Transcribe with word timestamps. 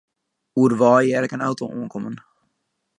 Oer 0.59 0.69
de 0.73 0.77
wei 0.81 1.05
hear 1.09 1.23
ik 1.25 1.35
in 1.35 1.45
auto 1.49 1.65
oankommen. 1.75 2.15